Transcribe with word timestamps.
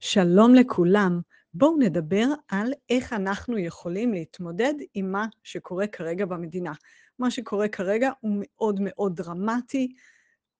שלום 0.00 0.54
לכולם. 0.54 1.20
בואו 1.54 1.76
נדבר 1.78 2.26
על 2.48 2.72
איך 2.90 3.12
אנחנו 3.12 3.58
יכולים 3.58 4.12
להתמודד 4.12 4.74
עם 4.94 5.12
מה 5.12 5.26
שקורה 5.42 5.86
כרגע 5.86 6.26
במדינה. 6.26 6.72
מה 7.18 7.30
שקורה 7.30 7.68
כרגע 7.68 8.10
הוא 8.20 8.32
מאוד 8.40 8.80
מאוד 8.82 9.16
דרמטי. 9.16 9.92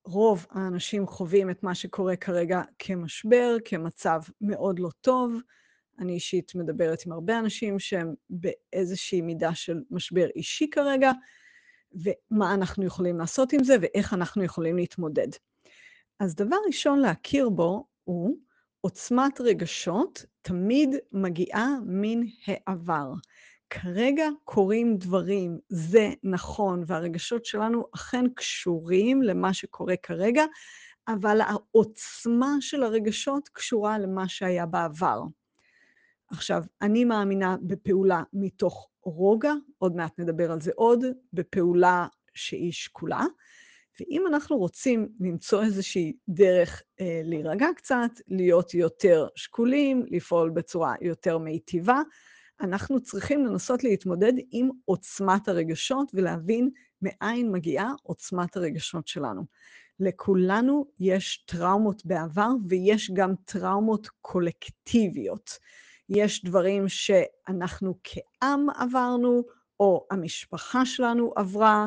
רוב 0.05 0.47
האנשים 0.51 1.07
חווים 1.07 1.51
את 1.51 1.63
מה 1.63 1.75
שקורה 1.75 2.17
כרגע 2.17 2.63
כמשבר, 2.79 3.57
כמצב 3.65 4.21
מאוד 4.41 4.79
לא 4.79 4.89
טוב. 5.01 5.35
אני 5.99 6.13
אישית 6.13 6.55
מדברת 6.55 7.07
עם 7.07 7.13
הרבה 7.13 7.39
אנשים 7.39 7.79
שהם 7.79 8.15
באיזושהי 8.31 9.21
מידה 9.21 9.55
של 9.55 9.81
משבר 9.91 10.27
אישי 10.37 10.71
כרגע, 10.71 11.13
ומה 11.93 12.55
אנחנו 12.55 12.85
יכולים 12.85 13.19
לעשות 13.19 13.53
עם 13.53 13.65
זה 13.65 13.77
ואיך 13.81 14.15
אנחנו 14.15 14.45
יכולים 14.45 14.77
להתמודד. 14.77 15.29
אז 16.21 16.35
דבר 16.35 16.57
ראשון 16.67 16.99
להכיר 16.99 17.49
בו 17.49 17.87
הוא 18.05 18.37
עוצמת 18.87 19.41
רגשות 19.41 20.25
תמיד 20.43 20.89
מגיעה 21.13 21.69
מן 21.87 22.21
העבר. 22.47 23.13
כרגע 23.71 24.29
קורים 24.45 24.97
דברים, 24.97 25.59
זה 25.69 26.11
נכון, 26.23 26.85
והרגשות 26.87 27.45
שלנו 27.45 27.85
אכן 27.95 28.25
קשורים 28.35 29.23
למה 29.23 29.55
שקורה 29.55 29.95
כרגע, 30.03 30.45
אבל 31.09 31.41
העוצמה 31.41 32.57
של 32.61 32.83
הרגשות 32.83 33.49
קשורה 33.49 33.99
למה 33.99 34.29
שהיה 34.29 34.67
בעבר. 34.67 35.23
עכשיו, 36.31 36.63
אני 36.83 37.05
מאמינה 37.05 37.57
בפעולה 37.63 38.23
מתוך 38.33 38.89
רוגע, 39.03 39.53
עוד 39.79 39.97
מעט 39.97 40.19
נדבר 40.19 40.53
על 40.53 40.61
זה 40.61 40.71
עוד, 40.75 41.05
בפעולה 41.33 42.07
שהיא 42.35 42.73
שקולה. 42.73 43.25
ואם 44.01 44.25
אנחנו 44.27 44.57
רוצים 44.57 45.09
למצוא 45.21 45.63
איזושהי 45.63 46.17
דרך 46.29 46.83
אה, 47.01 47.21
להירגע 47.25 47.67
קצת, 47.77 48.11
להיות 48.29 48.75
יותר 48.75 49.27
שקולים, 49.37 50.05
לפעול 50.11 50.51
בצורה 50.51 50.95
יותר 51.01 51.39
מיטיבה, 51.39 52.01
אנחנו 52.61 53.01
צריכים 53.01 53.47
לנסות 53.47 53.85
להתמודד 53.85 54.33
עם 54.51 54.71
עוצמת 54.85 55.49
הרגשות 55.49 56.11
ולהבין 56.15 56.71
מאין 57.03 57.53
מגיעה 57.53 57.93
עוצמת 58.03 58.57
הרגשות 58.57 59.09
שלנו. 59.09 59.43
לכולנו 60.01 60.87
יש 61.01 61.45
טראומות 61.47 62.07
בעבר 62.07 62.51
ויש 62.69 63.11
גם 63.15 63.35
טראומות 63.45 64.09
קולקטיביות. 64.21 65.51
יש 66.09 66.45
דברים 66.45 66.89
שאנחנו 66.89 67.99
כעם 68.05 68.67
עברנו, 68.77 69.43
או 69.81 70.07
המשפחה 70.11 70.87
שלנו 70.87 71.33
עברה, 71.37 71.87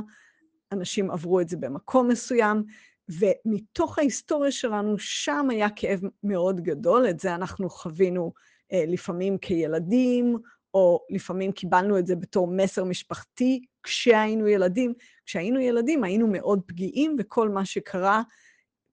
אנשים 0.72 1.12
עברו 1.12 1.40
את 1.40 1.50
זה 1.50 1.58
במקום 1.58 2.08
מסוים, 2.08 2.64
ומתוך 3.10 4.00
ההיסטוריה 4.00 4.52
שלנו, 4.52 5.00
שם 5.00 5.48
היה 5.50 5.70
כאב 5.70 6.00
מאוד 6.24 6.62
גדול, 6.62 7.10
את 7.10 7.20
זה 7.20 7.36
אנחנו 7.36 7.70
חווינו 7.70 8.34
אה, 8.74 8.84
לפעמים 8.88 9.38
כילדים, 9.38 10.38
או 10.74 11.06
לפעמים 11.10 11.52
קיבלנו 11.52 12.00
את 12.00 12.08
זה 12.08 12.16
בתור 12.16 12.48
מסר 12.48 12.84
משפחתי 12.84 13.66
כשהיינו 13.84 14.48
ילדים. 14.48 14.94
כשהיינו 15.26 15.60
ילדים 15.60 16.04
היינו 16.04 16.28
מאוד 16.28 16.62
פגיעים, 16.66 17.16
וכל 17.20 17.50
מה 17.50 17.66
שקרה 17.66 18.22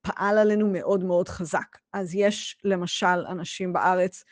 פעל 0.02 0.38
עלינו 0.38 0.68
מאוד 0.72 1.04
מאוד 1.04 1.28
חזק. 1.28 1.78
אז 1.92 2.14
יש 2.14 2.56
למשל 2.64 3.26
אנשים 3.28 3.72
בארץ 3.72 4.24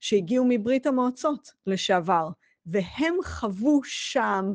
שהגיעו 0.00 0.44
מברית 0.48 0.86
המועצות 0.86 1.52
לשעבר, 1.66 2.28
והם 2.66 3.14
חוו 3.24 3.80
שם 3.84 4.52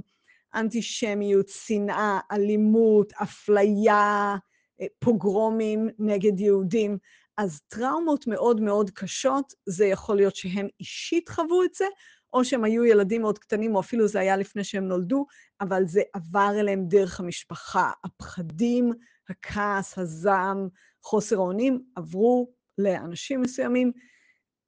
אנטישמיות, 0.55 1.47
שנאה, 1.47 2.19
אלימות, 2.31 3.13
אפליה, 3.13 4.35
אה, 4.81 4.85
פוגרומים 4.99 5.89
נגד 5.99 6.39
יהודים. 6.39 6.97
אז 7.37 7.61
טראומות 7.67 8.27
מאוד 8.27 8.61
מאוד 8.61 8.89
קשות, 8.89 9.53
זה 9.65 9.85
יכול 9.85 10.15
להיות 10.15 10.35
שהם 10.35 10.67
אישית 10.79 11.29
חוו 11.29 11.63
את 11.63 11.73
זה, 11.73 11.85
או 12.33 12.45
שהם 12.45 12.63
היו 12.63 12.85
ילדים 12.85 13.21
מאוד 13.21 13.39
קטנים, 13.39 13.75
או 13.75 13.79
אפילו 13.79 14.07
זה 14.07 14.19
היה 14.19 14.37
לפני 14.37 14.63
שהם 14.63 14.87
נולדו, 14.87 15.25
אבל 15.61 15.85
זה 15.85 16.01
עבר 16.13 16.51
אליהם 16.59 16.85
דרך 16.87 17.19
המשפחה. 17.19 17.91
הפחדים, 18.03 18.91
הכעס, 19.29 19.97
הזעם, 19.97 20.67
חוסר 21.03 21.35
האונים, 21.35 21.81
עברו 21.95 22.51
לאנשים 22.77 23.41
מסוימים 23.41 23.91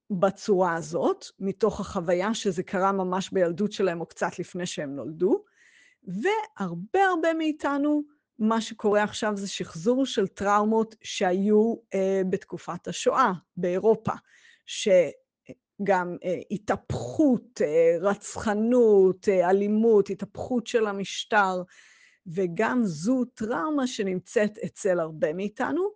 בצורה 0.09 0.75
הזאת, 0.75 1.25
מתוך 1.39 1.79
החוויה 1.79 2.33
שזה 2.33 2.63
קרה 2.63 2.91
ממש 2.91 3.29
בילדות 3.31 3.71
שלהם 3.71 4.01
או 4.01 4.05
קצת 4.05 4.39
לפני 4.39 4.65
שהם 4.65 4.95
נולדו. 4.95 5.43
והרבה 6.07 7.03
הרבה 7.03 7.33
מאיתנו, 7.33 8.03
מה 8.39 8.61
שקורה 8.61 9.03
עכשיו 9.03 9.37
זה 9.37 9.47
שחזור 9.47 10.05
של 10.05 10.27
טראומות 10.27 10.95
שהיו 11.03 11.75
אה, 11.93 12.21
בתקופת 12.29 12.87
השואה 12.87 13.31
באירופה, 13.57 14.11
שגם 14.65 16.17
אה, 16.23 16.39
התהפכות, 16.51 17.61
אה, 17.61 17.97
רצחנות, 18.01 19.29
אה, 19.29 19.49
אלימות, 19.49 20.09
התהפכות 20.09 20.67
של 20.67 20.87
המשטר, 20.87 21.63
וגם 22.27 22.81
זו 22.83 23.25
טראומה 23.25 23.87
שנמצאת 23.87 24.57
אצל 24.57 24.99
הרבה 24.99 25.33
מאיתנו, 25.33 25.89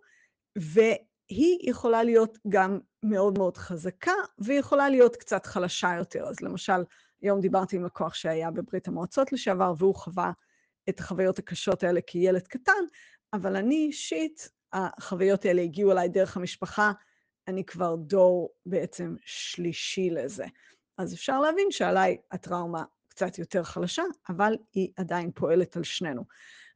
והיא 0.56 1.58
יכולה 1.70 2.02
להיות 2.02 2.38
גם 2.48 2.78
מאוד 3.02 3.38
מאוד 3.38 3.56
חזקה, 3.56 4.14
והיא 4.38 4.58
יכולה 4.58 4.88
להיות 4.88 5.16
קצת 5.16 5.46
חלשה 5.46 5.94
יותר. 5.98 6.24
אז 6.28 6.40
למשל, 6.40 6.82
היום 7.22 7.40
דיברתי 7.40 7.76
עם 7.76 7.84
לקוח 7.84 8.14
שהיה 8.14 8.50
בברית 8.50 8.88
המועצות 8.88 9.32
לשעבר, 9.32 9.74
והוא 9.78 9.94
חווה 9.94 10.32
את 10.88 11.00
החוויות 11.00 11.38
הקשות 11.38 11.82
האלה 11.82 12.00
כילד 12.00 12.48
קטן, 12.48 12.82
אבל 13.32 13.56
אני 13.56 13.86
אישית, 13.86 14.50
החוויות 14.72 15.44
האלה 15.44 15.62
הגיעו 15.62 15.92
אליי 15.92 16.08
דרך 16.08 16.36
המשפחה, 16.36 16.92
אני 17.48 17.64
כבר 17.64 17.96
דור 17.96 18.50
בעצם 18.66 19.14
שלישי 19.24 20.10
לזה. 20.10 20.46
אז 20.98 21.14
אפשר 21.14 21.40
להבין 21.40 21.70
שעליי 21.70 22.16
הטראומה 22.32 22.84
קצת 23.08 23.38
יותר 23.38 23.62
חלשה, 23.62 24.02
אבל 24.28 24.56
היא 24.74 24.88
עדיין 24.96 25.30
פועלת 25.34 25.76
על 25.76 25.84
שנינו. 25.84 26.24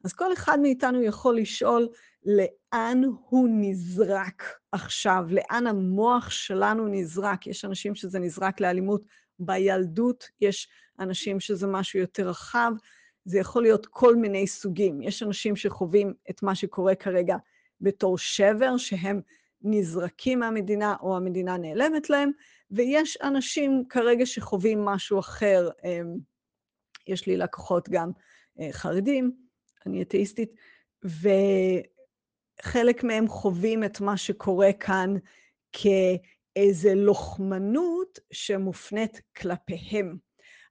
אז 0.05 0.13
כל 0.13 0.33
אחד 0.33 0.59
מאיתנו 0.63 1.03
יכול 1.03 1.37
לשאול 1.37 1.89
לאן 2.25 3.03
הוא 3.29 3.49
נזרק 3.53 4.43
עכשיו, 4.73 5.25
לאן 5.31 5.67
המוח 5.67 6.31
שלנו 6.31 6.89
נזרק. 6.89 7.47
יש 7.47 7.65
אנשים 7.65 7.95
שזה 7.95 8.19
נזרק 8.19 8.61
לאלימות 8.61 9.03
בילדות, 9.39 10.29
יש 10.41 10.69
אנשים 11.01 11.41
שזה 11.41 11.67
משהו 11.67 12.01
יותר 12.01 12.29
רחב, 12.29 12.73
זה 13.25 13.39
יכול 13.39 13.63
להיות 13.63 13.87
כל 13.87 14.17
מיני 14.17 14.47
סוגים. 14.47 15.03
יש 15.03 15.23
אנשים 15.23 15.57
שחווים 15.57 16.15
את 16.31 16.43
מה 16.43 16.55
שקורה 16.55 16.95
כרגע 16.95 17.37
בתור 17.81 18.19
שבר, 18.19 18.77
שהם 18.77 19.21
נזרקים 19.63 20.39
מהמדינה 20.39 20.97
או 21.01 21.17
המדינה 21.17 21.57
נעלמת 21.57 22.11
להם, 22.11 22.31
ויש 22.71 23.19
אנשים 23.23 23.85
כרגע 23.89 24.27
שחווים 24.27 24.85
משהו 24.85 25.19
אחר. 25.19 25.69
אמ, 25.85 26.17
יש 27.07 27.27
לי 27.27 27.37
לקוחות 27.37 27.89
גם 27.89 28.11
אה, 28.61 28.69
חרדים, 28.73 29.33
אני 29.87 30.03
אתאיסטית, 30.03 30.51
וחלק 31.05 33.05
מהם 33.05 33.29
חווים 33.29 33.85
את 33.85 34.01
מה 34.01 34.17
שקורה 34.17 34.73
כאן 34.73 35.15
כ... 35.73 35.87
איזה 36.57 36.95
לוחמנות 36.95 38.19
שמופנית 38.33 39.21
כלפיהם. 39.37 40.17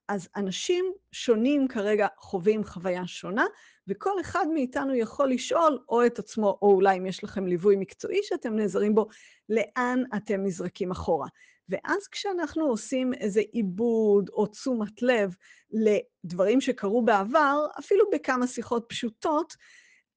אז 0.08 0.30
אנשים 0.36 0.94
שונים 1.12 1.68
כרגע 1.68 2.08
חווים 2.20 2.64
חוויה 2.64 3.08
שונה, 3.08 3.46
וכל 3.88 4.22
אחד 4.22 4.46
מאיתנו 4.54 4.96
יכול 4.96 5.30
לשאול 5.30 5.80
או 5.90 6.06
את 6.06 6.20
עצמו, 6.20 6.58
או 6.62 6.72
אולי 6.72 6.98
אם 6.98 7.06
יש 7.06 7.24
לכם 7.24 7.48
ליווי 7.48 7.76
מקצועי 7.76 8.20
שאתם 8.24 8.56
נעזרים 8.56 8.96
בו, 8.96 9.08
לאן 9.50 10.04
אתם 10.16 10.44
נזרקים 10.44 10.92
אחורה. 10.92 11.28
ואז 11.70 12.08
כשאנחנו 12.08 12.66
עושים 12.66 13.14
איזה 13.14 13.42
עיבוד 13.52 14.30
או 14.30 14.48
תשומת 14.48 15.02
לב 15.02 15.36
לדברים 15.72 16.62
שקרו 16.62 17.06
בעבר, 17.06 17.66
אפילו 17.80 18.06
בכמה 18.14 18.48
שיחות 18.48 18.86
פשוטות, 18.90 19.54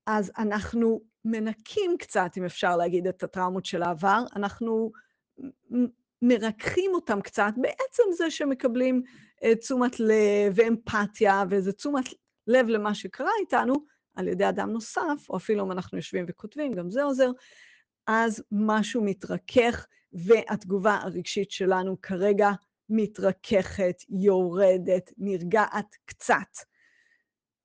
אז 0.06 0.33
אנחנו 0.39 1.00
מנקים 1.25 1.97
קצת, 1.99 2.31
אם 2.37 2.45
אפשר 2.45 2.77
להגיד, 2.77 3.06
את 3.06 3.23
הטראומות 3.23 3.67
של 3.67 3.83
העבר, 3.83 4.23
אנחנו 4.37 4.93
מרככים 6.22 6.90
אותם 6.94 7.20
קצת 7.20 7.52
בעצם 7.56 8.02
זה 8.17 8.31
שמקבלים 8.31 9.02
uh, 9.40 9.55
תשומת 9.55 10.00
לב 10.00 10.52
ואמפתיה 10.55 11.44
ואיזה 11.50 11.73
תשומת 11.73 12.05
לב 12.46 12.69
למה 12.69 12.94
שקרה 12.94 13.31
איתנו 13.40 13.75
על 14.14 14.29
ידי 14.29 14.49
אדם 14.49 14.70
נוסף, 14.70 15.26
או 15.31 15.37
אפילו 15.37 15.64
אם 15.64 15.73
אנחנו 15.73 15.99
יושבים 15.99 16.25
וכותבים, 16.29 16.73
גם 16.73 16.90
זה 16.90 17.02
עוזר, 17.02 17.31
אז 18.06 18.43
משהו 18.52 19.05
מתרכך 19.05 19.87
והתגובה 20.12 20.94
הרגשית 21.02 21.50
שלנו 21.50 22.00
כרגע 22.02 22.50
מתרככת, 22.88 23.96
יורדת, 24.08 25.12
נרגעת 25.19 25.96
קצת. 26.05 26.69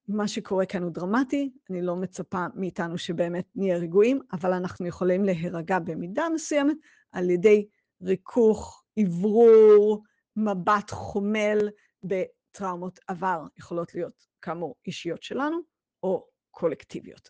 מה 0.08 0.28
שקורה 0.28 0.66
כאן 0.66 0.84
הוא 0.84 0.92
דרמטי, 0.92 1.52
אני 1.70 1.82
לא 1.82 1.96
מצפה 1.96 2.46
מאיתנו 2.56 2.98
שבאמת 2.98 3.46
נהיה 3.56 3.78
רגועים, 3.78 4.20
אבל 4.34 4.54
אנחנו 4.54 4.88
יכולים 4.88 5.24
להירגע 5.26 5.80
במידה 5.80 6.24
מסוימת 6.34 6.78
על 7.14 7.30
ידי 7.30 7.68
ריכוך, 8.02 8.84
אוורור, 9.00 10.04
מבט 10.36 10.92
חומל 10.92 11.70
בטראומות 12.04 13.00
עבר, 13.08 13.44
יכולות 13.58 13.96
להיות 13.96 14.26
כאמור 14.42 14.76
אישיות 14.88 15.24
שלנו 15.24 15.58
או 16.04 16.28
קולקטיביות. 16.52 17.30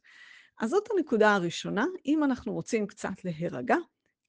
אז 0.61 0.69
זאת 0.69 0.87
הנקודה 0.91 1.35
הראשונה, 1.35 1.85
אם 2.05 2.23
אנחנו 2.23 2.53
רוצים 2.53 2.87
קצת 2.87 3.25
להירגע, 3.25 3.75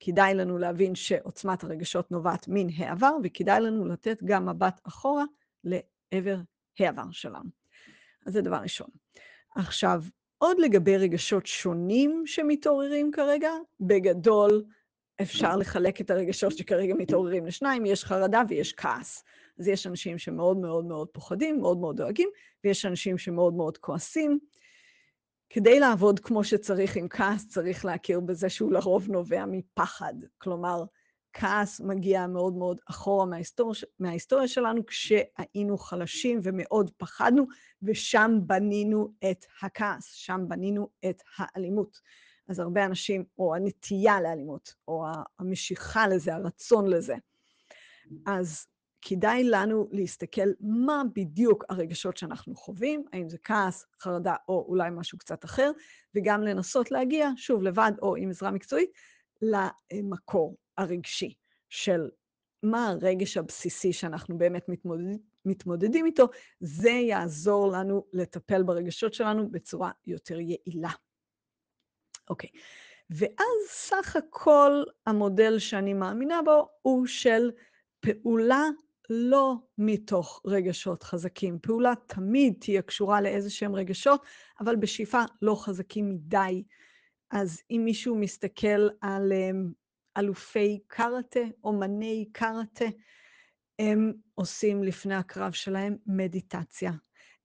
כדאי 0.01 0.35
לנו 0.35 0.59
להבין 0.59 0.95
שעוצמת 0.95 1.65
הרגשות 1.65 2.11
נובעת 2.11 2.49
מן 2.49 2.67
העבר, 2.77 3.17
וכדאי 3.25 3.61
לנו 3.61 3.85
לתת 3.85 4.23
גם 4.25 4.49
מבט 4.49 4.81
אחורה 4.85 5.25
לעבר 5.65 6.37
העבר 6.79 7.11
שלנו. 7.11 7.51
אז 8.27 8.33
זה 8.33 8.43
דבר 8.43 8.57
ראשון. 8.57 8.89
עכשיו, 9.57 10.03
עוד 10.39 10.59
לגבי 10.59 10.97
רגשות 10.97 11.47
שונים 11.47 12.23
שמתעוררים 12.27 13.11
כרגע, 13.13 13.51
בגדול 13.81 14.65
אפשר 15.23 15.57
לחלק 15.57 16.01
את 16.01 16.11
הרגשות 16.11 16.53
שכרגע 16.53 16.95
מתעוררים 16.95 17.47
לשניים, 17.47 17.87
יש 17.87 18.05
חרדה 18.05 18.43
ויש 18.49 18.73
כעס. 18.73 19.25
אז 19.59 19.69
יש 19.69 19.87
אנשים 19.87 20.19
שמאוד 20.19 20.57
מאוד 20.57 20.85
מאוד 20.85 21.09
פוחדים, 21.09 21.61
מאוד 21.61 21.79
מאוד 21.79 21.97
דואגים, 21.97 22.29
ויש 22.65 22.87
אנשים 22.87 23.19
שמאוד 23.19 23.55
מאוד 23.55 23.79
כועסים. 23.79 24.39
כדי 25.51 25.81
לעבוד 25.81 26.21
כמו 26.21 26.45
שצריך 26.45 26.97
עם 26.97 27.09
כעס, 27.09 27.49
צריך 27.49 27.85
להכיר 27.85 28.21
בזה 28.21 28.49
שהוא 28.49 28.73
לרוב 28.73 29.09
נובע 29.09 29.45
מפחד. 29.47 30.15
כלומר, 30.39 30.85
כעס 31.33 31.81
מגיע 31.81 32.27
מאוד 32.27 32.55
מאוד 32.55 32.81
אחורה 32.91 33.27
מההיסטוריה, 33.27 33.81
מההיסטוריה 33.99 34.49
שלנו, 34.49 34.87
כשהיינו 34.87 35.79
חלשים 35.79 36.41
ומאוד 36.43 36.91
פחדנו, 36.97 37.47
ושם 37.83 38.39
בנינו 38.47 39.13
את 39.31 39.45
הכעס, 39.63 40.13
שם 40.13 40.45
בנינו 40.49 40.89
את 41.09 41.23
האלימות. 41.37 41.99
אז 42.49 42.59
הרבה 42.59 42.85
אנשים, 42.85 43.25
או 43.39 43.55
הנטייה 43.55 44.21
לאלימות, 44.21 44.75
או 44.89 45.05
המשיכה 45.39 46.09
לזה, 46.09 46.35
הרצון 46.35 46.87
לזה. 46.87 47.15
אז 48.27 48.67
כדאי 49.03 49.45
לנו 49.45 49.89
להסתכל 49.93 50.49
מה 50.61 51.03
בדיוק 51.15 51.65
הרגשות 51.69 52.17
שאנחנו 52.17 52.55
חווים, 52.55 53.05
האם 53.13 53.29
זה 53.29 53.39
כעס, 53.39 53.87
חרדה 54.01 54.35
או 54.49 54.65
אולי 54.69 54.91
משהו 54.93 55.19
קצת 55.19 55.45
אחר, 55.45 55.71
וגם 56.15 56.43
לנסות 56.43 56.91
להגיע, 56.91 57.31
שוב, 57.37 57.63
לבד 57.63 57.93
או 58.03 58.17
עם 58.17 58.31
עזרה 58.31 58.51
מקצועית, 58.51 58.91
למקור 59.43 60.57
הרגשי 60.79 61.35
של 61.69 62.09
מה 62.63 62.89
הרגש 62.89 63.37
הבסיסי 63.37 63.93
שאנחנו 63.93 64.39
באמת 64.39 64.69
מתמודד, 64.69 65.17
מתמודדים 65.45 66.07
איתו, 66.07 66.29
זה 66.61 66.91
יעזור 66.91 67.73
לנו 67.73 68.07
לטפל 68.13 68.63
ברגשות 68.63 69.15
שלנו 69.15 69.51
בצורה 69.51 69.91
יותר 70.07 70.41
יעילה. 70.41 70.91
אוקיי, 72.31 72.51
ואז 73.11 73.69
סך 73.69 74.17
הכל 74.17 74.83
המודל 75.07 75.59
שאני 75.59 75.95
מאמינה 75.95 76.43
בו 76.43 76.69
הוא 76.83 77.07
של 77.07 77.51
פעולה 78.01 78.63
לא 79.11 79.55
מתוך 79.79 80.43
רגשות 80.47 81.03
חזקים. 81.03 81.59
פעולה 81.59 81.93
תמיד 82.07 82.55
תהיה 82.61 82.83
קשורה 82.83 83.21
לאיזה 83.21 83.51
שהם 83.51 83.75
רגשות, 83.75 84.23
אבל 84.61 84.77
בשאיפה 84.77 85.23
לא 85.43 85.55
חזקים 85.55 86.11
מדי. 86.11 86.65
אז 87.31 87.63
אם 87.71 87.83
מישהו 87.85 88.17
מסתכל 88.17 88.89
על 89.01 89.33
אמ, 89.33 89.73
אלופי 90.17 90.81
קראטה, 90.87 91.41
אומני 91.65 92.29
קראטה, 92.33 92.85
הם 93.79 94.13
עושים 94.35 94.85
לפני 94.85 95.15
הקרב 95.15 95.53
שלהם 95.53 95.97
מדיטציה. 96.07 96.93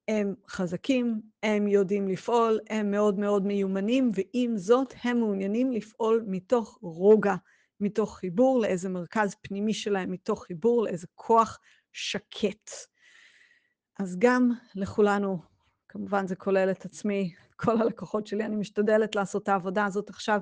הם 0.09 0.35
חזקים, 0.49 1.21
הם 1.43 1.67
יודעים 1.67 2.07
לפעול, 2.07 2.59
הם 2.69 2.91
מאוד 2.91 3.19
מאוד 3.19 3.45
מיומנים, 3.45 4.11
ועם 4.13 4.57
זאת 4.57 4.93
הם 5.03 5.17
מעוניינים 5.17 5.71
לפעול 5.71 6.23
מתוך 6.27 6.79
רוגע. 6.81 7.35
מתוך 7.79 8.17
חיבור 8.17 8.59
לאיזה 8.59 8.89
מרכז 8.89 9.35
פנימי 9.41 9.73
שלהם, 9.73 10.11
מתוך 10.11 10.43
חיבור 10.43 10.83
לאיזה 10.83 11.07
כוח 11.15 11.59
שקט. 11.93 12.71
אז 13.99 14.15
גם 14.19 14.51
לכולנו, 14.75 15.39
כמובן 15.87 16.27
זה 16.27 16.35
כולל 16.35 16.71
את 16.71 16.85
עצמי, 16.85 17.33
כל 17.55 17.81
הלקוחות 17.81 18.27
שלי, 18.27 18.45
אני 18.45 18.55
משתדלת 18.55 19.15
לעשות 19.15 19.43
את 19.43 19.49
העבודה 19.49 19.85
הזאת 19.85 20.09
עכשיו, 20.09 20.39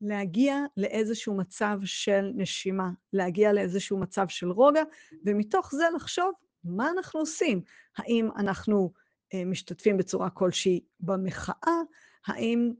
להגיע 0.00 0.56
לאיזשהו 0.76 1.36
מצב 1.36 1.78
של 1.84 2.30
נשימה, 2.34 2.90
להגיע 3.12 3.52
לאיזשהו 3.52 3.98
מצב 3.98 4.28
של 4.28 4.50
רוגע, 4.50 4.82
ומתוך 5.24 5.74
זה 5.74 5.84
לחשוב 5.96 6.32
מה 6.66 6.90
אנחנו 6.90 7.20
עושים. 7.20 7.60
האם 7.96 8.28
אנחנו 8.36 8.92
אה, 9.34 9.44
משתתפים 9.44 9.96
בצורה 9.96 10.30
כלשהי 10.30 10.80
במחאה? 11.00 11.80
האם 12.26 12.72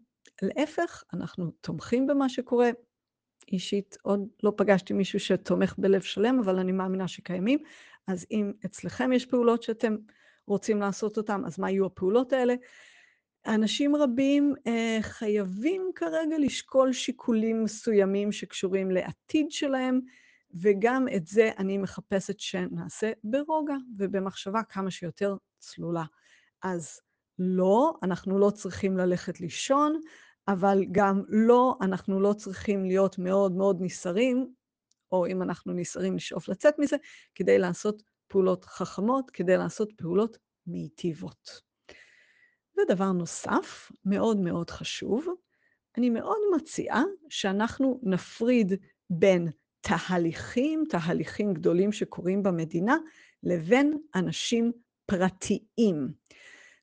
להפך, 0.43 1.05
אנחנו 1.12 1.50
תומכים 1.61 2.06
במה 2.06 2.29
שקורה? 2.29 2.71
אישית 3.53 3.97
עוד 4.03 4.29
לא 4.43 4.53
פגשתי 4.56 4.93
מישהו 4.93 5.21
שתומך 5.21 5.75
בלב 5.79 6.00
שלם, 6.00 6.38
אבל 6.38 6.59
אני 6.59 6.73
מאמינה 6.73 7.09
שקיימים. 7.09 7.59
אז 8.06 8.27
אם 8.31 8.53
אצלכם 8.67 9.12
יש 9.12 9.27
פעולות 9.27 9.62
שאתם 9.62 9.97
רוצים 10.47 10.81
לעשות 10.81 11.17
אותן, 11.17 11.44
אז 11.47 11.59
מה 11.59 11.71
יהיו 11.71 11.87
הפעולות 11.87 12.33
האלה? 12.33 12.55
אנשים 13.47 13.97
רבים 13.97 14.55
אה, 14.67 14.99
חייבים 15.00 15.91
כרגע 15.94 16.38
לשקול 16.38 16.93
שיקולים 16.93 17.65
מסוימים 17.65 18.33
שקשורים 18.33 18.91
לעתיד 18.91 19.50
שלהם, 19.50 20.00
וגם 20.61 21.06
את 21.17 21.26
זה 21.26 21.50
אני 21.58 21.79
מחפשת 21.79 22.41
שנעשה 22.41 23.12
ברוגע 23.25 23.76
ובמחשבה 23.99 24.62
כמה 24.62 24.91
שיותר 24.91 25.37
צלולה. 25.58 26.05
אז 26.62 27.00
לא, 27.38 27.94
אנחנו 28.03 28.38
לא 28.38 28.50
צריכים 28.50 28.97
ללכת 28.97 29.41
לישון, 29.41 30.00
אבל 30.49 30.85
גם 30.93 31.23
לא, 31.29 31.79
אנחנו 31.81 32.20
לא 32.20 32.32
צריכים 32.32 32.85
להיות 32.85 33.19
מאוד 33.19 33.53
מאוד 33.53 33.79
נסערים, 33.81 34.53
או 35.12 35.26
אם 35.26 35.43
אנחנו 35.43 35.73
נסערים, 35.73 36.17
לשאוף 36.17 36.49
לצאת 36.49 36.79
מזה, 36.79 36.97
כדי 37.35 37.59
לעשות 37.59 38.02
פעולות 38.29 38.64
חכמות, 38.64 39.31
כדי 39.31 39.56
לעשות 39.56 39.93
פעולות 39.97 40.38
מיטיבות. 40.67 41.61
ודבר 42.79 43.12
נוסף, 43.12 43.93
מאוד 44.05 44.41
מאוד 44.41 44.70
חשוב, 44.70 45.26
אני 45.97 46.11
מאוד 46.11 46.38
מציעה 46.56 47.02
שאנחנו 47.31 48.00
נפריד 48.02 48.73
בין 49.11 49.49
תהליכים, 49.87 50.85
תהליכים 50.88 51.55
גדולים 51.55 51.93
שקורים 51.93 52.43
במדינה, 52.43 52.97
לבין 53.43 53.99
אנשים 54.15 54.73
פרטיים. 55.06 56.09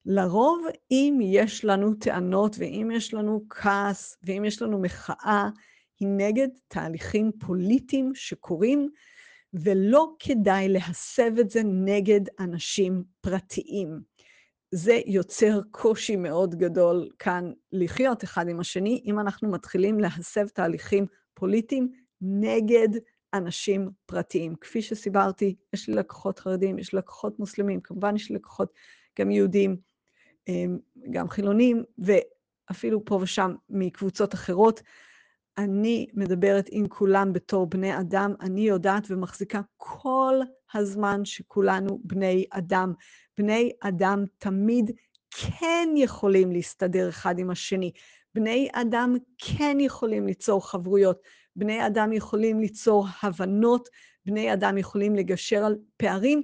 לרוב, 0.05 0.65
אם 0.91 1.19
יש 1.23 1.65
לנו 1.65 1.93
טענות 1.93 2.55
ואם 2.59 2.91
יש 2.93 3.13
לנו 3.13 3.41
כעס 3.49 4.17
ואם 4.23 4.45
יש 4.45 4.61
לנו 4.61 4.81
מחאה, 4.81 5.49
היא 5.99 6.07
נגד 6.07 6.47
תהליכים 6.67 7.31
פוליטיים 7.39 8.11
שקורים, 8.15 8.89
ולא 9.53 10.15
כדאי 10.19 10.69
להסב 10.69 11.39
את 11.39 11.49
זה 11.49 11.61
נגד 11.63 12.21
אנשים 12.39 13.03
פרטיים. 13.21 14.01
זה 14.71 14.99
יוצר 15.05 15.61
קושי 15.71 16.15
מאוד 16.15 16.55
גדול 16.55 17.09
כאן 17.19 17.51
לחיות 17.71 18.23
אחד 18.23 18.47
עם 18.47 18.59
השני, 18.59 19.03
אם 19.05 19.19
אנחנו 19.19 19.51
מתחילים 19.51 19.99
להסב 19.99 20.47
תהליכים 20.47 21.05
פוליטיים 21.33 22.02
נגד 22.23 22.89
אנשים 23.33 23.89
פרטיים. 24.05 24.55
כפי 24.55 24.81
שסיברתי, 24.81 25.55
יש 25.73 25.89
לי 25.89 25.95
לקוחות 25.95 26.39
חרדים, 26.39 26.79
יש 26.79 26.93
לי 26.93 26.99
לקוחות 26.99 27.39
מוסלמים, 27.39 27.81
כמובן 27.81 28.15
יש 28.15 28.29
לי 28.29 28.35
לקוחות 28.35 28.73
גם 29.19 29.31
יהודים, 29.31 29.77
אמ, 30.47 30.77
גם 31.11 31.29
חילונים, 31.29 31.83
ואפילו 31.97 33.05
פה 33.05 33.19
ושם 33.21 33.55
מקבוצות 33.69 34.33
אחרות. 34.33 34.81
אני 35.57 36.07
מדברת 36.13 36.65
עם 36.71 36.87
כולם 36.87 37.33
בתור 37.33 37.67
בני 37.67 37.99
אדם, 37.99 38.33
אני 38.41 38.61
יודעת 38.61 39.03
ומחזיקה 39.09 39.61
כל 39.77 40.35
הזמן 40.73 41.25
שכולנו 41.25 41.99
בני 42.03 42.45
אדם. 42.51 42.93
בני 43.37 43.71
אדם 43.81 44.23
תמיד 44.37 44.91
כן 45.31 45.89
יכולים 45.95 46.51
להסתדר 46.51 47.09
אחד 47.09 47.39
עם 47.39 47.49
השני. 47.49 47.91
בני 48.35 48.69
אדם 48.73 49.15
כן 49.37 49.77
יכולים 49.79 50.27
ליצור 50.27 50.69
חברויות. 50.69 51.21
בני 51.55 51.87
אדם 51.87 52.13
יכולים 52.13 52.59
ליצור 52.59 53.07
הבנות, 53.23 53.89
בני 54.25 54.53
אדם 54.53 54.77
יכולים 54.77 55.15
לגשר 55.15 55.65
על 55.65 55.75
פערים, 55.97 56.41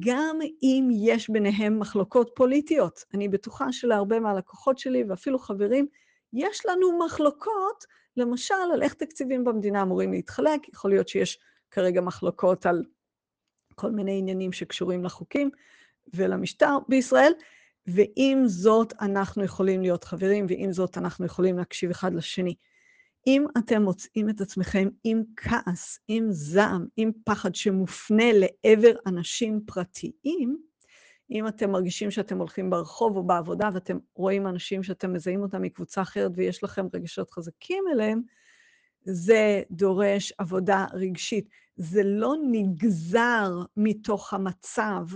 גם 0.00 0.38
אם 0.62 0.88
יש 0.92 1.30
ביניהם 1.30 1.78
מחלוקות 1.78 2.30
פוליטיות. 2.34 3.04
אני 3.14 3.28
בטוחה 3.28 3.72
שלהרבה 3.72 4.20
מהלקוחות 4.20 4.78
שלי, 4.78 5.04
ואפילו 5.08 5.38
חברים, 5.38 5.86
יש 6.32 6.66
לנו 6.66 6.98
מחלוקות, 7.06 7.84
למשל, 8.16 8.54
על 8.72 8.82
איך 8.82 8.94
תקציבים 8.94 9.44
במדינה 9.44 9.82
אמורים 9.82 10.12
להתחלק, 10.12 10.68
יכול 10.68 10.90
להיות 10.90 11.08
שיש 11.08 11.38
כרגע 11.70 12.00
מחלוקות 12.00 12.66
על 12.66 12.82
כל 13.74 13.90
מיני 13.90 14.18
עניינים 14.18 14.52
שקשורים 14.52 15.04
לחוקים 15.04 15.50
ולמשטר 16.14 16.78
בישראל, 16.88 17.32
ועם 17.86 18.46
זאת 18.46 18.94
אנחנו 19.00 19.44
יכולים 19.44 19.82
להיות 19.82 20.04
חברים, 20.04 20.46
ועם 20.48 20.72
זאת 20.72 20.98
אנחנו 20.98 21.26
יכולים 21.26 21.58
להקשיב 21.58 21.90
אחד 21.90 22.14
לשני. 22.14 22.54
אם 23.26 23.46
אתם 23.58 23.82
מוצאים 23.82 24.28
את 24.28 24.40
עצמכם 24.40 24.88
עם 25.04 25.22
כעס, 25.36 25.98
עם 26.08 26.26
זעם, 26.30 26.86
עם 26.96 27.10
פחד 27.24 27.54
שמופנה 27.54 28.24
לעבר 28.32 28.92
אנשים 29.06 29.60
פרטיים, 29.66 30.56
אם 31.30 31.48
אתם 31.48 31.70
מרגישים 31.70 32.10
שאתם 32.10 32.38
הולכים 32.38 32.70
ברחוב 32.70 33.16
או 33.16 33.26
בעבודה 33.26 33.70
ואתם 33.74 33.98
רואים 34.14 34.46
אנשים 34.46 34.82
שאתם 34.82 35.12
מזהים 35.12 35.42
אותם 35.42 35.62
מקבוצה 35.62 36.02
אחרת 36.02 36.30
ויש 36.34 36.64
לכם 36.64 36.86
רגשות 36.94 37.30
חזקים 37.30 37.84
אליהם, 37.92 38.22
זה 39.02 39.62
דורש 39.70 40.32
עבודה 40.38 40.86
רגשית. 40.92 41.48
זה 41.76 42.02
לא 42.04 42.34
נגזר 42.50 43.50
מתוך 43.76 44.34
המצב 44.34 45.06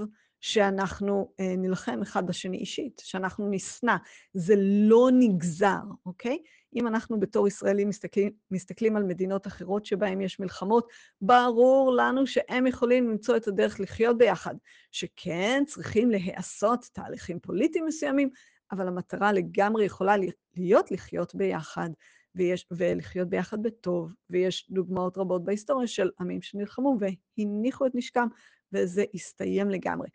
שאנחנו 0.40 1.32
אה, 1.40 1.54
נלחם 1.56 2.02
אחד 2.02 2.26
בשני 2.26 2.58
אישית, 2.58 3.02
שאנחנו 3.04 3.48
נשנא. 3.50 3.96
זה 4.34 4.54
לא 4.58 5.08
נגזר, 5.12 5.82
אוקיי? 6.06 6.38
אם 6.76 6.86
אנחנו 6.86 7.20
בתור 7.20 7.48
ישראלים 7.48 7.88
מסתכלים, 7.88 8.30
מסתכלים 8.50 8.96
על 8.96 9.02
מדינות 9.02 9.46
אחרות 9.46 9.84
שבהן 9.84 10.20
יש 10.20 10.40
מלחמות, 10.40 10.88
ברור 11.20 11.92
לנו 11.96 12.26
שהם 12.26 12.66
יכולים 12.66 13.10
למצוא 13.10 13.36
את 13.36 13.48
הדרך 13.48 13.80
לחיות 13.80 14.18
ביחד, 14.18 14.54
שכן 14.90 15.62
צריכים 15.66 16.10
להיעשות 16.10 16.88
תהליכים 16.92 17.38
פוליטיים 17.40 17.86
מסוימים, 17.86 18.30
אבל 18.72 18.88
המטרה 18.88 19.32
לגמרי 19.32 19.84
יכולה 19.84 20.14
להיות 20.56 20.90
לחיות 20.90 21.34
ביחד, 21.34 21.90
ויש, 22.34 22.66
ולחיות 22.70 23.28
ביחד 23.28 23.62
בטוב, 23.62 24.12
ויש 24.30 24.70
דוגמאות 24.70 25.18
רבות 25.18 25.44
בהיסטוריה 25.44 25.86
של 25.86 26.10
עמים 26.20 26.42
שנלחמו 26.42 26.96
והניחו 27.00 27.86
את 27.86 27.94
נשקם, 27.94 28.26
וזה 28.72 29.04
הסתיים 29.14 29.70
לגמרי. 29.70 30.08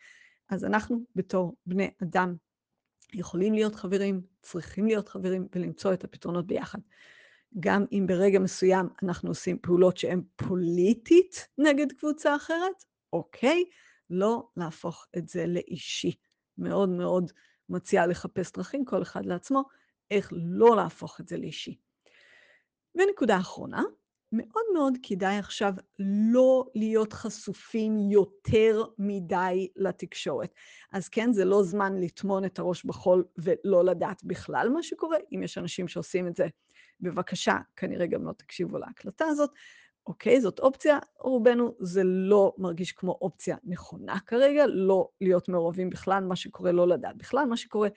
אז 0.50 0.66
אנחנו 0.66 1.00
בתור 1.16 1.56
בני 1.66 1.90
אדם 2.04 2.36
יכולים 3.14 3.54
להיות 3.54 3.76
חברים, 3.76 4.22
צריכים 4.42 4.86
להיות 4.86 5.10
חברים 5.10 5.48
ולמצוא 5.56 5.94
את 5.94 6.04
הפתרונות 6.04 6.48
ביחד. 6.48 6.80
גם 7.60 7.86
אם 7.92 8.06
ברגע 8.08 8.40
מסוים 8.40 8.88
אנחנו 9.04 9.30
עושים 9.30 9.60
פעולות 9.60 9.98
שהן 9.98 10.22
פוליטית 10.36 11.48
נגד 11.58 11.92
קבוצה 11.92 12.36
אחרת, 12.36 12.84
אוקיי, 13.14 13.66
לא 14.10 14.48
להפוך 14.58 15.08
את 15.18 15.28
זה 15.28 15.46
לאישי. 15.48 16.12
מאוד 16.58 16.90
מאוד 16.90 17.32
מציעה 17.70 18.08
לחפש 18.08 18.52
דרכים, 18.52 18.86
כל 18.86 19.02
אחד 19.02 19.26
לעצמו, 19.26 19.64
איך 20.12 20.34
לא 20.36 20.76
להפוך 20.76 21.20
את 21.20 21.28
זה 21.28 21.38
לאישי. 21.38 21.78
ונקודה 22.96 23.38
אחרונה, 23.38 23.84
מאוד 24.32 24.64
מאוד 24.74 24.94
כדאי 25.04 25.38
עכשיו 25.38 25.74
לא 26.00 26.66
להיות 26.76 27.14
חשופים 27.14 28.00
יותר 28.00 28.84
מדי 28.98 29.68
לתקשורת. 29.76 30.54
אז 30.92 31.10
כן, 31.10 31.34
זה 31.34 31.46
לא 31.46 31.64
זמן 31.64 31.94
לטמון 32.02 32.46
את 32.46 32.60
הראש 32.60 32.86
בחול 32.86 33.26
ולא 33.38 33.86
לדעת 33.86 34.24
בכלל 34.24 34.70
מה 34.70 34.84
שקורה. 34.84 35.18
אם 35.32 35.44
יש 35.44 35.58
אנשים 35.58 35.88
שעושים 35.88 36.28
את 36.28 36.36
זה, 36.36 36.48
בבקשה, 37.02 37.58
כנראה 37.76 38.08
גם 38.08 38.28
לא 38.28 38.32
תקשיבו 38.32 38.78
להקלטה 38.78 39.26
הזאת. 39.26 39.50
אוקיי, 40.08 40.42
זאת 40.42 40.60
אופציה, 40.60 41.00
רובנו 41.20 41.76
זה 41.80 42.02
לא 42.04 42.54
מרגיש 42.58 42.92
כמו 42.92 43.18
אופציה 43.22 43.58
נכונה 43.64 44.20
כרגע, 44.26 44.66
לא 44.68 45.10
להיות 45.22 45.50
מעורבים 45.50 45.90
בכלל, 45.90 46.24
מה 46.24 46.36
שקורה, 46.36 46.72
לא 46.72 46.88
לדעת 46.88 47.18
בכלל 47.18 47.46
מה 47.46 47.58
שקורה, 47.58 47.90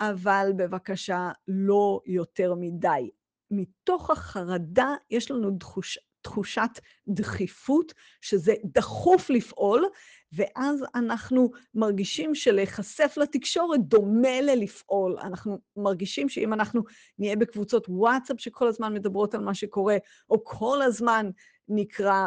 אבל 0.00 0.50
בבקשה, 0.56 1.30
לא 1.48 2.00
יותר 2.06 2.54
מדי. 2.54 3.10
מתוך 3.50 4.10
החרדה 4.10 4.94
יש 5.10 5.30
לנו 5.30 5.58
תחוש, 5.58 5.98
תחושת 6.22 6.70
דחיפות, 7.08 7.92
שזה 8.20 8.54
דחוף 8.64 9.30
לפעול, 9.30 9.88
ואז 10.32 10.84
אנחנו 10.94 11.50
מרגישים 11.74 12.34
שלהיחשף 12.34 13.14
לתקשורת 13.16 13.80
דומה 13.80 14.40
ללפעול. 14.40 15.18
אנחנו 15.22 15.58
מרגישים 15.76 16.28
שאם 16.28 16.52
אנחנו 16.52 16.82
נהיה 17.18 17.36
בקבוצות 17.36 17.86
וואטסאפ 17.88 18.40
שכל 18.40 18.68
הזמן 18.68 18.94
מדברות 18.94 19.34
על 19.34 19.40
מה 19.40 19.54
שקורה, 19.54 19.96
או 20.30 20.44
כל 20.44 20.82
הזמן 20.82 21.30
נקרא 21.68 22.26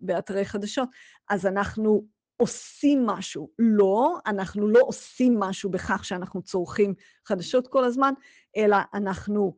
באתרי 0.00 0.44
חדשות, 0.44 0.88
אז 1.28 1.46
אנחנו 1.46 2.06
עושים 2.36 3.06
משהו. 3.06 3.48
לא, 3.58 4.18
אנחנו 4.26 4.68
לא 4.68 4.80
עושים 4.82 5.38
משהו 5.38 5.70
בכך 5.70 6.04
שאנחנו 6.04 6.42
צורכים 6.42 6.94
חדשות 7.26 7.68
כל 7.68 7.84
הזמן, 7.84 8.12
אלא 8.56 8.76
אנחנו 8.94 9.56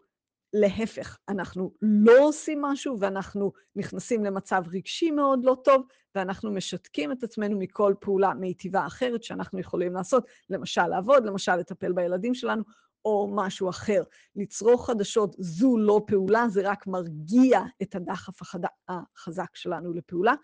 להפך, 0.56 1.18
אנחנו 1.28 1.73
לא 1.82 2.12
עושים 2.20 2.62
משהו 2.62 2.96
ואנחנו 3.00 3.52
נכנסים 3.76 4.25
למצב 4.25 4.62
רגשי 4.73 5.11
מאוד 5.11 5.44
לא 5.44 5.56
טוב, 5.64 5.82
ואנחנו 6.14 6.52
משתקים 6.52 7.12
את 7.12 7.23
עצמנו 7.23 7.58
מכל 7.58 7.94
פעולה 8.00 8.34
מיטיבה 8.34 8.87
אחרת 8.87 9.23
שאנחנו 9.23 9.61
יכולים 9.61 9.92
לעשות, 9.94 10.26
למשל 10.50 10.87
לעבוד, 10.87 11.26
למשל 11.26 11.56
לטפל 11.56 11.92
בילדים 11.92 12.34
שלנו, 12.34 12.62
או 13.04 13.32
משהו 13.34 13.70
אחר. 13.70 14.02
לצרוך 14.37 14.87
חדשות 14.87 15.37
זו 15.38 15.78
לא 15.78 16.02
פעולה, 16.06 16.49
זה 16.49 16.70
רק 16.70 16.87
מרגיע 16.87 17.61
את 17.82 17.94
הדחף 17.94 18.42
החד... 18.42 18.61
החזק 18.88 19.56
שלנו 19.56 19.92
לפעולה. 19.92 20.34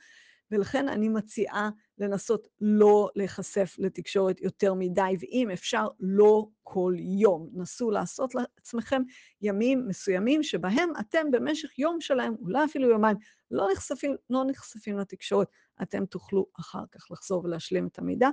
ולכן 0.50 0.88
אני 0.88 1.08
מציעה 1.08 1.70
לנסות 1.98 2.48
לא 2.60 3.08
להיחשף 3.16 3.76
לתקשורת 3.78 4.40
יותר 4.40 4.74
מדי, 4.74 5.16
ואם 5.20 5.50
אפשר, 5.52 5.88
לא 6.00 6.46
כל 6.62 6.94
יום. 6.98 7.48
נסו 7.52 7.90
לעשות 7.90 8.34
לעצמכם 8.34 9.02
ימים 9.42 9.88
מסוימים 9.88 10.42
שבהם 10.42 10.92
אתם 11.00 11.30
במשך 11.30 11.78
יום 11.78 12.00
שלהם, 12.00 12.34
אולי 12.40 12.64
אפילו 12.64 12.88
יומיים, 12.88 13.16
לא 13.50 13.68
נחשפים, 13.72 14.16
לא 14.30 14.44
נחשפים 14.46 14.98
לתקשורת. 14.98 15.48
אתם 15.82 16.06
תוכלו 16.06 16.46
אחר 16.60 16.84
כך 16.92 17.10
לחזור 17.10 17.44
ולהשלים 17.44 17.86
את 17.86 17.98
המידע. 17.98 18.28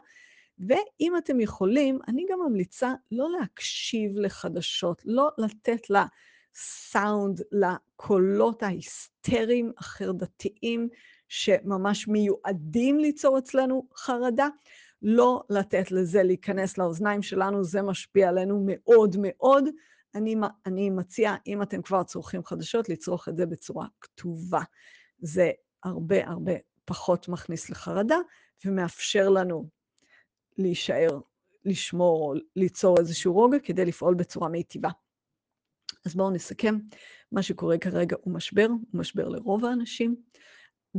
ואם 0.60 1.14
אתם 1.18 1.40
יכולים, 1.40 2.00
אני 2.08 2.26
גם 2.30 2.40
ממליצה 2.48 2.94
לא 3.12 3.30
להקשיב 3.40 4.12
לחדשות, 4.16 5.02
לא 5.06 5.30
לתת 5.38 5.82
לסאונד, 5.90 7.42
לקולות 7.52 8.64
ההיסטריים, 8.64 9.72
החרדתיים, 9.78 10.90
שממש 11.27 12.07
מיועדים 12.07 13.00
ליצור 13.00 13.38
אצלנו 13.38 13.88
חרדה, 13.96 14.48
לא 15.01 15.43
לתת 15.50 15.91
לזה 15.91 16.24
להיכנס 16.24 16.77
לאוזניים 16.77 17.22
שלנו, 17.22 17.63
זה 17.63 17.81
משפיע 17.81 18.29
עלינו 18.29 18.63
מאוד 18.65 19.15
מאוד. 19.19 19.65
אני, 20.15 20.36
אני 20.65 20.89
מציעה, 20.89 21.36
אם 21.48 21.62
אתם 21.62 21.81
כבר 21.81 22.03
צורכים 22.03 22.43
חדשות, 22.43 22.89
לצרוך 22.89 23.29
את 23.29 23.38
זה 23.38 23.46
בצורה 23.46 23.88
כתובה. 24.01 24.62
זה 25.19 25.51
הרבה 25.84 26.27
הרבה 26.27 26.51
פחות 26.86 27.27
מכניס 27.27 27.69
לחרדה 27.69 28.17
ומאפשר 28.65 29.29
לנו 29.29 29.69
להישאר, 30.57 31.19
לשמור 31.65 32.22
או 32.22 32.39
ליצור 32.55 33.00
איזשהו 33.00 33.34
רוגע 33.34 33.60
כדי 33.60 33.86
לפעול 33.86 34.15
בצורה 34.15 34.50
מיטיבה. 34.50 34.89
אז 36.05 36.15
בואו 36.15 36.31
נסכם. 36.31 36.77
מה 37.31 37.41
שקורה 37.41 37.77
כרגע 37.77 38.15
הוא 38.22 38.34
משבר, 38.34 38.67
הוא 38.69 39.00
משבר 39.00 39.27
לרוב 39.27 39.65
האנשים. 39.65 40.15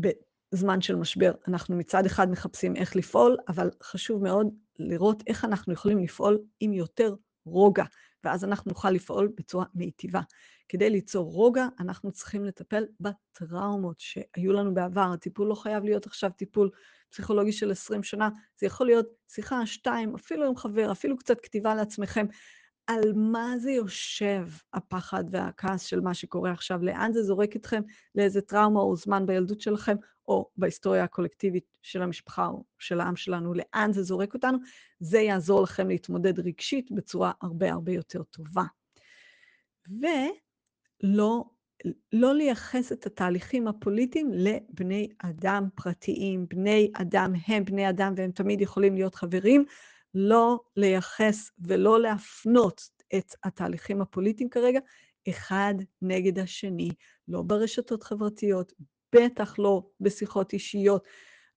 בזמן 0.01 0.81
של 0.81 0.97
משבר 0.97 1.33
אנחנו 1.49 1.77
מצד 1.77 2.07
אחד 2.07 2.31
מחפשים 2.31 2.77
איך 2.77 2.97
לפעול, 2.97 3.37
אבל 3.49 3.71
חשוב 3.83 4.23
מאוד 4.23 4.47
לראות 4.79 5.23
איך 5.27 5.45
אנחנו 5.45 5.73
יכולים 5.73 5.99
לפעול 5.99 6.39
עם 6.61 6.73
יותר 6.73 7.15
רוגע, 7.47 7.85
ואז 8.25 8.45
אנחנו 8.45 8.69
נוכל 8.69 8.91
לפעול 8.91 9.33
בצורה 9.37 9.65
מיטיבה. 9.75 10.21
כדי 10.69 10.91
ליצור 10.91 11.33
רוגע, 11.33 11.67
אנחנו 11.81 12.13
צריכים 12.13 12.45
לטפל 12.45 12.85
בטראומות 13.01 14.01
שהיו 14.01 14.53
לנו 14.53 14.75
בעבר. 14.75 15.11
הטיפול 15.15 15.49
לא 15.49 15.55
חייב 15.55 15.85
להיות 15.85 16.07
עכשיו 16.07 16.31
טיפול 16.31 16.71
פסיכולוגי 17.11 17.53
של 17.53 17.71
20 17.71 18.03
שנה, 18.03 18.29
זה 18.61 18.67
יכול 18.67 18.87
להיות 18.87 19.07
שיחה, 19.29 19.67
שתיים, 19.67 20.15
אפילו 20.15 20.47
עם 20.47 20.57
חבר, 20.57 20.93
אפילו 20.93 21.17
קצת 21.17 21.41
כתיבה 21.41 21.75
לעצמכם. 21.75 22.27
על 22.89 23.13
מה 23.15 23.59
זה 23.59 23.71
יושב, 23.71 24.49
הפחד 24.75 25.25
והכעס 25.31 25.83
של 25.83 26.01
מה 26.01 26.15
שקורה 26.15 26.53
עכשיו, 26.53 26.83
לאן 26.83 27.13
זה 27.13 27.23
זורק 27.23 27.57
אתכם, 27.57 27.83
לאיזה 28.15 28.41
טראומה 28.41 28.81
או 28.81 28.97
זמן 28.97 29.27
בילדות 29.27 29.61
שלכם, 29.61 29.97
או 30.29 30.51
בהיסטוריה 30.57 31.05
הקולקטיבית 31.05 31.65
של 31.83 32.03
המשפחה 32.03 32.47
או 32.47 32.65
של 32.79 33.01
העם 33.01 33.17
שלנו, 33.17 33.55
לאן 33.55 33.93
זה 33.93 34.03
זורק 34.03 34.35
אותנו, 34.35 34.59
זה 35.01 35.19
יעזור 35.19 35.63
לכם 35.63 35.89
להתמודד 35.89 36.39
רגשית 36.39 36.93
בצורה 36.93 37.33
הרבה 37.43 37.73
הרבה 37.73 37.93
יותר 37.93 38.23
טובה. 38.23 38.65
ולא 39.89 41.45
לא 42.13 42.35
לייחס 42.35 42.93
את 42.93 43.07
התהליכים 43.07 43.69
הפוליטיים 43.69 44.31
לבני 44.33 45.09
אדם 45.19 45.69
פרטיים. 45.75 46.47
בני 46.49 46.91
אדם 46.95 47.33
הם 47.47 47.65
בני 47.65 47.89
אדם 47.89 48.13
והם 48.17 48.31
תמיד 48.31 48.61
יכולים 48.61 48.95
להיות 48.95 49.15
חברים. 49.15 49.65
לא 50.15 50.61
לייחס 50.77 51.51
ולא 51.59 52.01
להפנות 52.01 52.83
את 53.15 53.35
התהליכים 53.45 54.01
הפוליטיים 54.01 54.49
כרגע 54.49 54.81
אחד 55.29 55.75
נגד 56.03 56.39
השני, 56.39 56.89
לא 57.29 57.43
ברשתות 57.43 58.03
חברתיות, 58.03 58.73
בטח 59.15 59.59
לא 59.59 59.83
בשיחות 60.01 60.53
אישיות. 60.53 61.05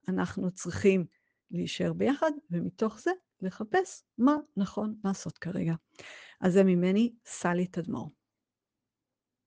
אנחנו 0.07 0.51
צריכים 0.51 1.05
להישאר 1.51 1.93
ביחד, 1.93 2.31
ומתוך 2.51 2.99
זה 2.99 3.11
לחפש 3.41 4.03
מה 4.17 4.35
נכון 4.57 4.95
לעשות 5.03 5.37
כרגע. 5.37 5.73
אז 6.41 6.53
זה 6.53 6.63
ממני, 6.63 7.13
סלי 7.25 7.67
תדמור. 7.67 8.20